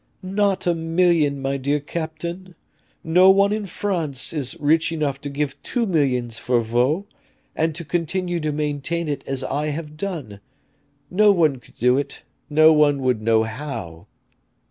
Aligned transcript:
"Not 0.23 0.65
a 0.65 0.73
million, 0.73 1.39
my 1.43 1.57
dear 1.57 1.79
captain. 1.79 2.55
No 3.03 3.29
one 3.29 3.53
in 3.53 3.67
France 3.67 4.33
is 4.33 4.59
rich 4.59 4.91
enough 4.91 5.21
to 5.21 5.29
give 5.29 5.61
two 5.61 5.85
millions 5.85 6.39
for 6.39 6.59
Vaux, 6.59 7.05
and 7.55 7.75
to 7.75 7.85
continue 7.85 8.39
to 8.39 8.51
maintain 8.51 9.07
it 9.07 9.23
as 9.27 9.43
I 9.43 9.67
have 9.67 9.97
done; 9.97 10.39
no 11.11 11.31
one 11.31 11.57
could 11.57 11.75
do 11.75 11.99
it, 11.99 12.23
no 12.49 12.73
one 12.73 13.03
would 13.03 13.21
know 13.21 13.43
how." 13.43 14.07